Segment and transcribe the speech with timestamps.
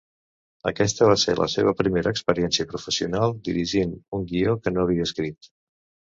[0.69, 5.55] Aquesta va ser la seva primera experiència professional dirigint un guió que no havia escrit.